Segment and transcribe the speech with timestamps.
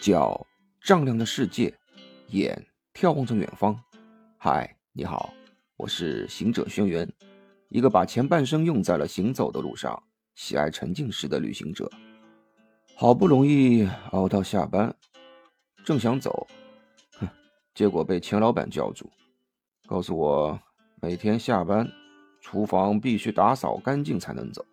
[0.00, 0.46] 脚
[0.80, 1.74] 丈量着世界，
[2.28, 3.76] 眼眺望着远方。
[4.36, 5.34] 嗨，你好，
[5.76, 7.08] 我是行者轩辕，
[7.68, 10.00] 一个把前半生用在了行走的路上，
[10.36, 11.90] 喜爱沉浸式的旅行者。
[12.94, 14.94] 好不容易熬到下班，
[15.84, 16.46] 正想走，
[17.18, 17.28] 哼，
[17.74, 19.10] 结果被钱老板叫住，
[19.88, 20.58] 告诉我
[21.02, 21.90] 每天下班，
[22.40, 24.64] 厨房必须打扫干净才能走，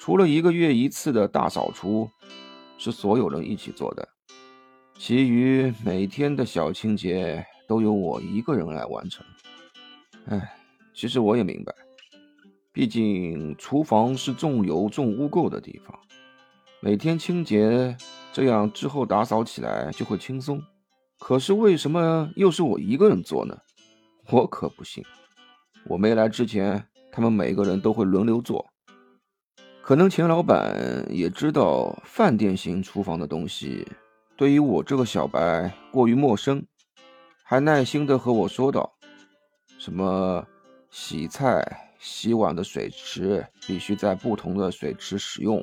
[0.00, 2.10] 除了一个月一次的大扫除。
[2.82, 4.08] 是所有人一起做的，
[5.02, 9.24] 其余每天的小清洁都由我一个人来完成。
[10.26, 10.54] 哎，
[10.92, 11.74] 其实我也明白，
[12.70, 15.98] 毕竟厨房是重油重污垢的地方，
[16.80, 17.96] 每天清洁，
[18.30, 20.62] 这样之后打扫起来就会轻松。
[21.18, 23.56] 可是为什么又是我一个人做呢？
[24.28, 25.02] 我可不信，
[25.86, 28.66] 我没来之前，他们每个人都会轮流做。
[29.80, 33.88] 可能钱老板也知道饭店型厨房的东西
[34.40, 36.64] 对于我这个小白过于陌生，
[37.44, 38.90] 还耐心的和我说道
[39.78, 40.42] ：“什么
[40.90, 45.62] 洗菜、洗碗的水池必须在不同的水池使用，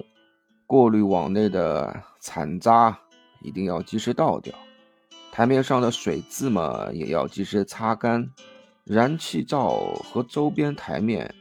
[0.68, 2.96] 过滤网内的残渣
[3.42, 4.54] 一定要及时倒掉，
[5.32, 8.30] 台面上的水渍嘛也要及时擦干，
[8.84, 11.34] 燃气灶和周边台面。”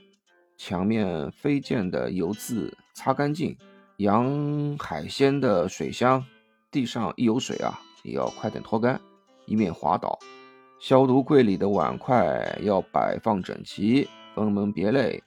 [0.57, 3.55] 墙面飞溅的油渍擦干净，
[3.99, 6.25] 养海鲜的水箱
[6.77, 9.01] 地上一有水啊，也要快点拖干，
[9.47, 10.19] 以免滑倒。
[10.79, 15.23] 消毒柜里的碗筷要摆放整齐，分门别类。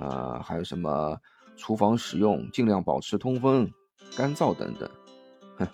[0.00, 1.14] 啊，还有什么
[1.58, 3.70] 厨房使用尽量保持通风、
[4.16, 4.88] 干燥等等。
[5.58, 5.68] 哼，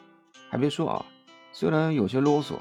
[0.50, 1.06] 还别说啊，
[1.52, 2.54] 虽然有些啰嗦，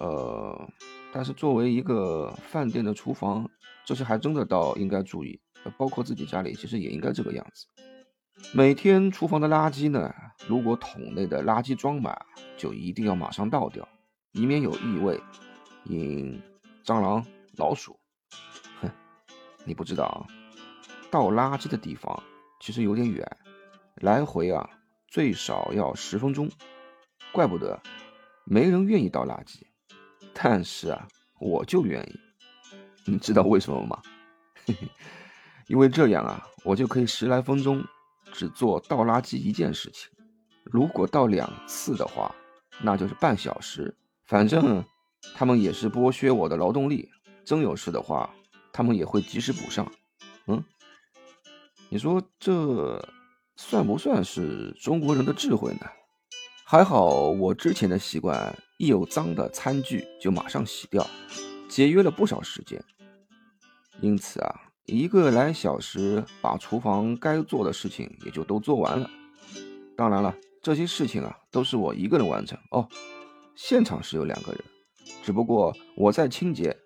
[0.00, 0.68] 呃，
[1.10, 3.48] 但是作为一个饭店的厨房，
[3.86, 5.40] 这些还真的倒应该注意。
[5.78, 7.66] 包括自己家里，其实也应该这个样子。
[8.52, 10.12] 每天厨房的垃圾呢，
[10.48, 12.20] 如果桶内的垃圾装满，
[12.56, 13.86] 就一定要马上倒掉，
[14.32, 15.20] 以免有异味，
[15.84, 16.42] 引
[16.84, 17.24] 蟑螂、
[17.56, 17.98] 老鼠。
[18.80, 18.90] 哼，
[19.64, 20.26] 你不知道，
[21.10, 22.20] 倒垃圾的地方
[22.60, 23.24] 其实有点远，
[23.96, 24.68] 来回啊
[25.06, 26.50] 最少要十分钟。
[27.32, 27.80] 怪不得
[28.44, 29.60] 没人愿意倒垃圾，
[30.34, 31.06] 但是啊，
[31.38, 32.20] 我就愿意。
[33.06, 34.02] 你知道为什么吗？
[34.66, 34.88] 嘿嘿。
[35.68, 37.80] 因为这样啊，我就可以十来分钟
[38.32, 40.10] 只做倒垃圾一件事情。
[40.64, 42.34] 如果倒两次的话，
[42.82, 43.96] 那就是半小时。
[44.26, 44.84] 反正
[45.34, 47.08] 他们也是剥削我的劳动力，
[47.44, 48.30] 真有事的话，
[48.72, 49.90] 他们也会及时补上。
[50.46, 50.62] 嗯，
[51.88, 53.02] 你说这
[53.56, 55.86] 算不算是中国人的智慧呢？
[56.64, 61.04] 还好我之前的习惯，一有脏的餐具就马上洗掉，
[61.68, 62.80] 节约了不少时间。
[64.00, 64.69] 因此啊。
[64.90, 69.08] 一个来小时，把厨房该做的事情也就都做完了。
[69.96, 72.88] 当然了，这些事情啊，都是我一个人完成哦。
[73.54, 74.60] 现场是有两个人，
[75.22, 76.76] 只不过我在清洁，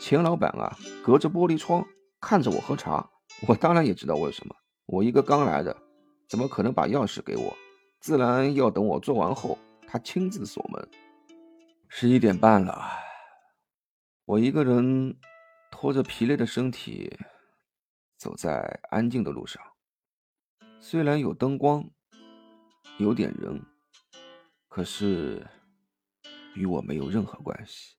[0.00, 1.84] 钱老板啊，隔着玻璃窗
[2.20, 3.10] 看着我喝茶。
[3.48, 4.54] 我当然也知道为什么，
[4.86, 5.76] 我一个刚来的，
[6.28, 7.56] 怎么可能把钥匙给我？
[8.00, 10.88] 自然要等我做完后，他亲自锁门。
[11.88, 12.80] 十一点半了，
[14.26, 15.16] 我一个人
[15.72, 17.12] 拖着疲累的身体。
[18.22, 19.60] 走在安静的路上，
[20.78, 21.84] 虽然有灯光，
[22.98, 23.60] 有点人，
[24.68, 25.44] 可是
[26.54, 27.96] 与我没有任何关系。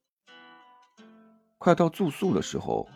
[1.57, 2.87] 快到住宿的时候，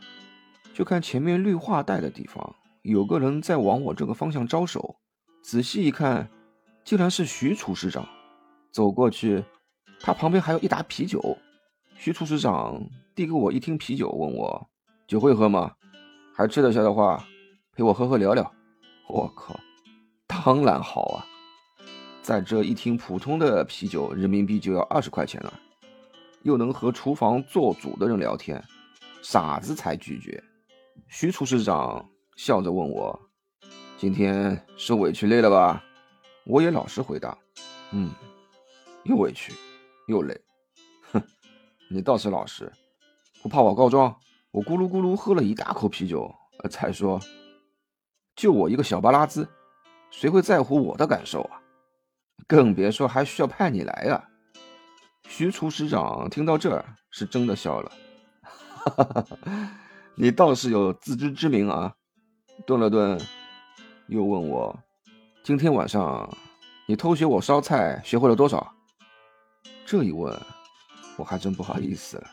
[0.73, 4.95] 就看前面绿化带的地方有个人在往我这个方向招手。
[5.43, 6.31] 仔细一看，
[6.85, 8.07] 竟然是徐厨师长。
[8.71, 9.43] 走过去，
[9.99, 11.37] 他旁边还有一打啤酒。
[11.97, 12.81] 徐厨师长
[13.13, 14.69] 递给我一听啤酒，问我
[15.05, 15.73] 酒会喝吗？
[16.37, 17.27] 还吃得下的话，
[17.73, 18.53] 陪我喝喝聊聊。
[19.09, 19.59] 我靠，
[20.27, 21.25] 当然好啊！
[22.21, 25.51] 在这一听普通的啤酒，人民币就要二十块钱了，
[26.43, 28.63] 又能和厨房做主的人聊天，
[29.23, 30.43] 傻子才拒绝。
[31.07, 33.19] 徐厨师长笑着问我
[33.97, 35.83] ：“今天受委屈累了吧？”
[36.45, 37.35] 我也老实回答
[37.89, 38.11] ：“嗯，
[39.05, 39.51] 又委屈
[40.07, 40.39] 又累。”
[41.11, 41.19] 哼，
[41.89, 42.71] 你倒是老实，
[43.41, 44.15] 不怕我告状？
[44.57, 46.33] 我咕噜咕噜喝了一大口啤酒，
[46.71, 47.21] 才说
[48.35, 49.47] ：“就我一个小巴拉兹，
[50.09, 51.61] 谁会在乎我的感受啊？
[52.47, 54.17] 更别说还需要派你来啊！”
[55.29, 57.91] 徐厨师长听到这儿是真的笑了，
[60.17, 61.93] 你倒是有自知之明啊！
[62.65, 63.15] 顿了顿，
[64.07, 64.75] 又问我
[65.45, 66.27] ：“今天晚上
[66.87, 68.73] 你偷学我烧菜，学会了多少？”
[69.85, 70.35] 这一问，
[71.15, 72.27] 我还真不好意思了。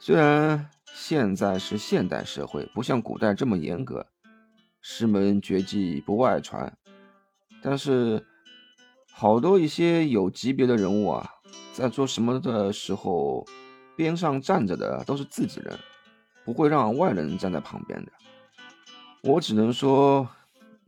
[0.00, 0.68] 虽然。
[0.94, 4.06] 现在是现代社会，不像古代这么严格，
[4.80, 6.72] 师门绝技不外传。
[7.62, 8.24] 但是
[9.12, 11.28] 好多一些有级别的人物啊，
[11.72, 13.46] 在做什么的时候，
[13.96, 15.78] 边上站着的都是自己人，
[16.44, 18.12] 不会让外人站在旁边的。
[19.22, 20.28] 我只能说，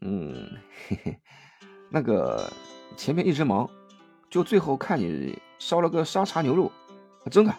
[0.00, 0.50] 嗯，
[0.88, 1.20] 嘿嘿，
[1.90, 2.52] 那个
[2.96, 3.68] 前面一直忙，
[4.28, 6.70] 就最后看你烧了个沙茶牛肉，
[7.30, 7.54] 真的，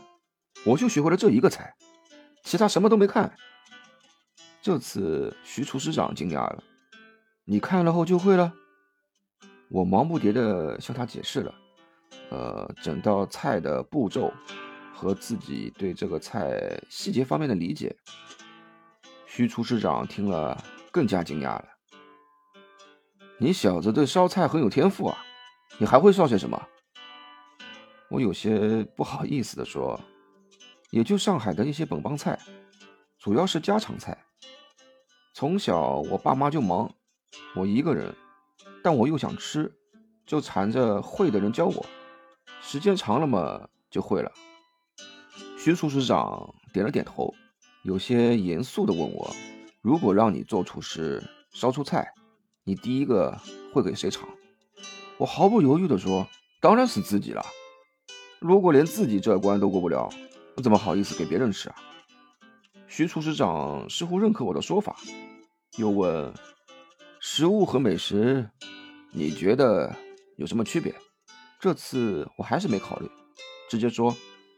[0.66, 1.74] 我就学会了这一个菜，
[2.46, 3.36] 其他什么都没看。
[4.62, 6.64] 这次徐厨师长惊讶了，
[7.44, 8.54] 你看了后就会了？
[9.70, 11.54] 我忙不迭地向他解释了，
[12.30, 14.32] 呃，整道菜的步骤
[14.94, 17.96] 和自己对这个菜细节方面的理解。
[19.26, 21.66] 徐厨师长听了更加惊讶了
[23.38, 25.18] ：“你小子对烧菜很有天赋啊，
[25.80, 26.62] 你还会烧些什么？”
[28.10, 30.00] 我有些不好意思地说
[30.96, 32.40] ：“也就上海的一些本帮菜，
[33.20, 34.18] 主要是家常菜。
[35.34, 36.90] 从小我爸妈就忙，
[37.54, 38.16] 我一个人。”
[38.82, 39.70] 但我又想吃，
[40.26, 41.86] 就缠着会的人教我。
[42.62, 44.32] 时间长了嘛，就会了。
[45.58, 47.34] 徐厨师长点了点头，
[47.84, 49.36] 有些严肃地问我
[49.84, 51.22] ：“如果让你做厨师，
[51.52, 52.14] 烧出菜，
[52.64, 53.38] 你第一个
[53.74, 54.30] 会给谁尝？”
[55.20, 56.26] 我毫不犹豫地说
[56.62, 57.46] ：“当然是自己了。
[58.40, 60.10] 如果连自己这关都过不了，
[60.56, 61.76] 我怎么好意思给别人吃啊？”
[62.88, 64.96] 徐厨师长似乎认可我的说法，
[65.78, 66.34] 又问
[67.20, 68.50] ：“食物和美食？”
[69.12, 69.96] 你觉得
[70.38, 70.94] 有什么区别？
[71.60, 73.10] 这次我还是没考虑，
[73.70, 74.16] 直接说，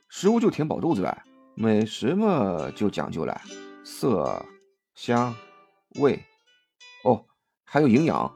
[0.09, 1.23] 食物就填饱肚子呗，
[1.55, 3.39] 美食嘛就讲究了，
[3.85, 4.43] 色、
[4.95, 5.33] 香、
[5.99, 6.19] 味，
[7.03, 7.23] 哦，
[7.63, 8.33] 还有营养。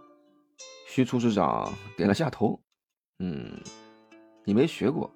[0.88, 2.62] 徐厨师长点了下头，
[3.20, 3.62] 嗯，
[4.46, 5.12] 你没学过，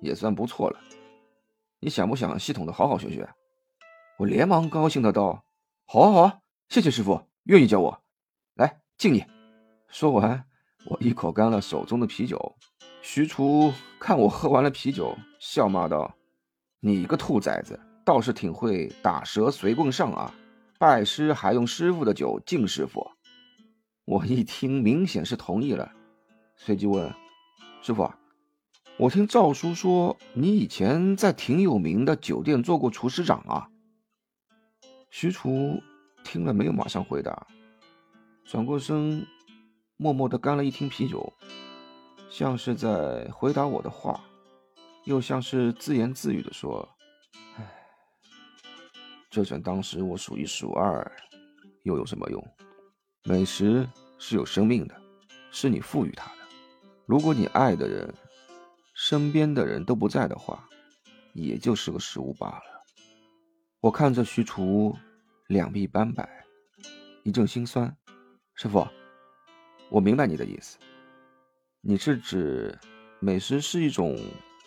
[0.00, 0.80] 也算不错了。
[1.82, 3.26] 你想不想系统的好好学学？
[4.18, 5.44] 我连忙高兴的道
[5.88, 6.38] ：“好啊好啊，
[6.68, 8.02] 谢谢师傅，愿意教我，
[8.54, 9.24] 来敬你。”
[9.88, 10.44] 说完，
[10.84, 12.54] 我一口干了手中的啤酒。
[13.00, 16.14] 徐厨看我喝完了啤酒，笑骂道
[16.80, 20.34] ：“你个兔崽子，倒是挺会打蛇随棍上啊！
[20.78, 23.10] 拜师还用师傅的酒敬师傅。”
[24.04, 25.90] 我一听，明显是同意了，
[26.56, 27.10] 随即问
[27.80, 28.12] ：“师傅，
[29.00, 33.66] 我听赵叔说你以前在挺有名的酒店做过厨师长啊？”
[35.08, 35.82] 徐厨
[36.22, 37.46] 听了没有马上回答，
[38.44, 39.26] 转过身。
[39.96, 41.30] 默默地干了一听啤酒，
[42.30, 44.18] 像是在回答我的话，
[45.04, 46.88] 又像是自言自语地说
[47.58, 47.70] ：“唉，
[49.30, 51.10] 就算当时我数一数二，
[51.82, 52.42] 又有什么用？
[53.24, 53.86] 美食
[54.18, 54.94] 是有生命的，
[55.50, 56.38] 是你赋予它的。
[57.04, 58.14] 如果你爱的人、
[59.02, 60.68] 身边的人都不在的话，
[61.32, 62.84] 也就是个食物罢了。”
[63.80, 64.94] 我看着徐厨
[65.46, 66.28] 两臂斑白，
[67.22, 67.96] 一阵心酸，
[68.54, 68.86] 师傅。
[69.88, 70.76] 我明白你的意思，
[71.80, 72.78] 你是指
[73.20, 74.14] 美食是一种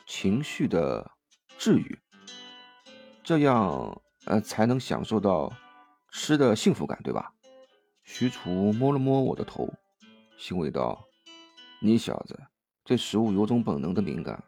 [0.07, 1.11] 情绪的
[1.59, 1.99] 治愈，
[3.23, 5.53] 这样呃才能享受到
[6.09, 7.31] 吃的幸福感，对吧？
[8.01, 9.71] 徐厨摸了摸我的头，
[10.39, 11.07] 欣慰道
[11.79, 12.35] ：“你小子
[12.83, 14.43] 对食物有种本能的敏感，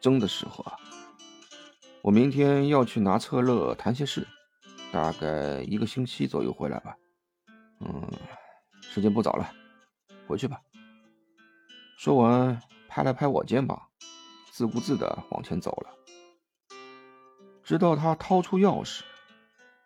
[0.00, 0.76] 蒸的时候啊。”
[2.02, 4.26] 我明天要去拿策勒谈些事，
[4.92, 6.96] 大概一个星期左右回来吧。
[7.80, 8.08] 嗯，
[8.80, 9.52] 时间不早了。
[10.28, 10.60] 回去吧。
[11.98, 13.80] 说完，拍了拍我肩膀，
[14.52, 15.90] 自顾自的往前走了。
[17.64, 19.00] 直到他掏出钥匙，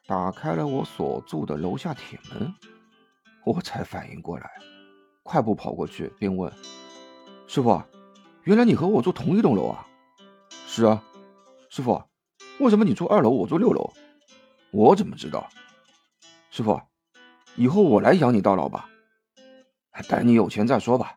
[0.06, 2.54] 打开了我所住的楼下铁门，
[3.46, 4.50] 我才反应过来，
[5.22, 6.52] 快步跑过去，便问
[7.52, 7.82] ：“师傅，
[8.44, 9.84] 原来你和我住同一栋楼啊
[10.68, 11.02] ？”“是啊。
[11.68, 12.00] ”“师傅，
[12.60, 13.92] 为什么你住二楼，我住六楼
[14.70, 15.50] ？”“我怎么知道
[16.52, 16.80] ？”“师傅，
[17.56, 18.88] 以后我来养你到老吧。”
[20.08, 21.16] 等你有钱再说吧，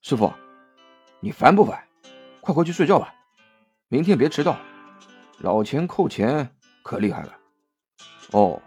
[0.00, 0.32] 师傅，
[1.18, 1.84] 你烦不烦？
[2.40, 3.12] 快回去睡觉吧，
[3.88, 4.56] 明天别迟到，
[5.40, 7.36] 老钱扣钱可厉害了。
[8.30, 8.62] 哦，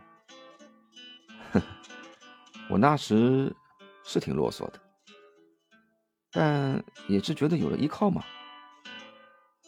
[2.69, 3.55] 我那时
[4.03, 4.73] 是挺啰嗦的，
[6.31, 8.23] 但也是觉得有了依靠嘛。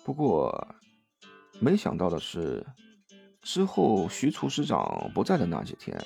[0.05, 0.75] 不过，
[1.59, 2.65] 没想到的是，
[3.41, 5.97] 之后徐厨师长不在的那几天，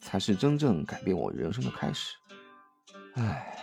[0.00, 2.16] 才是真正改变我人生的开始。
[3.14, 3.56] 唉，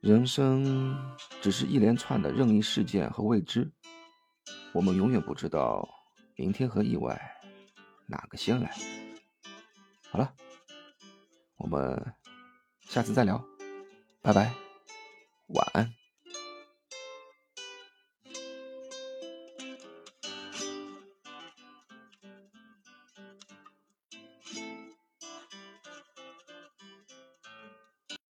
[0.00, 0.96] 人生
[1.40, 3.70] 只是一连串的任意事件和未知，
[4.72, 5.88] 我们永远不知道
[6.36, 7.20] 明天和意外
[8.06, 8.72] 哪个先来。
[10.10, 10.32] 好了，
[11.56, 12.14] 我们
[12.80, 13.44] 下次再聊，
[14.24, 14.56] 拜拜，
[15.48, 16.03] 晚安。